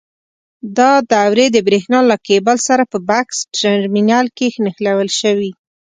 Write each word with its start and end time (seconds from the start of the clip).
دا 0.77 0.91
دورې 1.11 1.47
د 1.51 1.57
برېښنا 1.67 1.99
له 2.09 2.15
کېبل 2.27 2.57
سره 2.67 2.83
په 2.91 2.97
بکس 3.09 3.37
ټرمینل 3.59 4.25
کې 4.37 4.47
نښلول 4.63 5.09
شوي. 5.21 5.51